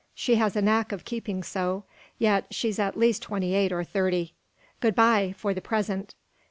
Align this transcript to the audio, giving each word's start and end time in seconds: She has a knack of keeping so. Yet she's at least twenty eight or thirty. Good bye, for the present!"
She 0.15 0.33
has 0.37 0.55
a 0.55 0.63
knack 0.63 0.91
of 0.91 1.05
keeping 1.05 1.43
so. 1.43 1.83
Yet 2.17 2.47
she's 2.51 2.79
at 2.79 2.97
least 2.97 3.21
twenty 3.21 3.53
eight 3.53 3.71
or 3.71 3.83
thirty. 3.83 4.33
Good 4.79 4.95
bye, 4.95 5.35
for 5.37 5.53
the 5.53 5.61
present!" 5.61 6.15